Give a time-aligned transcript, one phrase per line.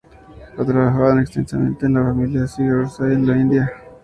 [0.57, 3.71] Ha trabajado extensamente en la familia Zingiberaceae de la India.